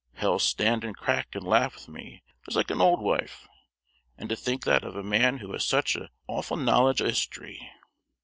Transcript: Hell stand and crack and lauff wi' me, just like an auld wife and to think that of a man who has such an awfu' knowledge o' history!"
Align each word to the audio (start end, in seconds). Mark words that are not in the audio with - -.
Hell 0.15 0.39
stand 0.39 0.83
and 0.83 0.97
crack 0.97 1.35
and 1.35 1.43
lauff 1.45 1.87
wi' 1.87 1.93
me, 1.93 2.23
just 2.43 2.57
like 2.57 2.71
an 2.71 2.81
auld 2.81 3.01
wife 3.03 3.47
and 4.17 4.29
to 4.29 4.35
think 4.35 4.63
that 4.63 4.83
of 4.83 4.95
a 4.95 5.03
man 5.03 5.37
who 5.37 5.51
has 5.53 5.63
such 5.63 5.93
an 5.95 6.09
awfu' 6.27 6.55
knowledge 6.59 7.03
o' 7.03 7.05
history!" 7.05 7.69